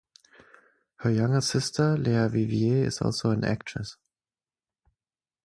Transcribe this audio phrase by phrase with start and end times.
[1.01, 3.97] Her younger sister Lea Vivier is also an actress.